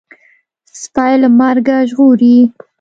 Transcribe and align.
سپى 0.81 1.11
له 1.21 1.27
مرګه 1.39 1.77
ژغوري. 1.89 2.37